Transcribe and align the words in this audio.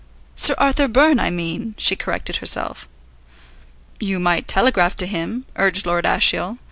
"Sir 0.35 0.55
Arthur 0.57 0.87
Byrne, 0.87 1.19
I 1.19 1.29
mean," 1.29 1.75
she 1.77 1.95
corrected 1.95 2.37
herself. 2.37 2.87
"You 3.99 4.19
might 4.19 4.47
telegraph 4.47 4.95
to 4.97 5.05
him," 5.05 5.45
urged 5.57 5.85
Lord 5.85 6.07
Ashiel. 6.07 6.57